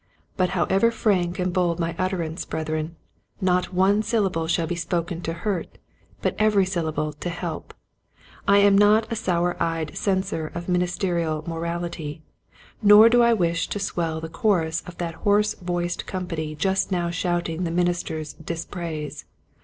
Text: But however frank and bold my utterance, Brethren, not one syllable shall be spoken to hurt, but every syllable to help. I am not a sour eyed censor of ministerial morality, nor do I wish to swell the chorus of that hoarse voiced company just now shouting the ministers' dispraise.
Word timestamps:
But 0.35 0.49
however 0.57 0.89
frank 0.89 1.37
and 1.37 1.53
bold 1.53 1.79
my 1.79 1.95
utterance, 1.99 2.43
Brethren, 2.43 2.95
not 3.39 3.71
one 3.71 4.01
syllable 4.01 4.47
shall 4.47 4.65
be 4.65 4.73
spoken 4.75 5.21
to 5.21 5.31
hurt, 5.45 5.77
but 6.23 6.33
every 6.39 6.65
syllable 6.65 7.13
to 7.13 7.29
help. 7.29 7.71
I 8.47 8.57
am 8.57 8.75
not 8.75 9.05
a 9.11 9.15
sour 9.15 9.61
eyed 9.61 9.95
censor 9.95 10.51
of 10.55 10.67
ministerial 10.67 11.43
morality, 11.45 12.23
nor 12.81 13.09
do 13.09 13.21
I 13.21 13.33
wish 13.33 13.67
to 13.67 13.77
swell 13.77 14.19
the 14.19 14.27
chorus 14.27 14.81
of 14.87 14.97
that 14.97 15.13
hoarse 15.21 15.53
voiced 15.61 16.07
company 16.07 16.55
just 16.55 16.91
now 16.91 17.11
shouting 17.11 17.63
the 17.63 17.69
ministers' 17.69 18.33
dispraise. 18.43 19.25